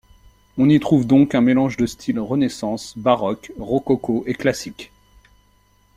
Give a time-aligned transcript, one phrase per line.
[0.57, 4.91] On y trouve donc un mélange de styles Renaissance, Baroque, Rococo et Classique.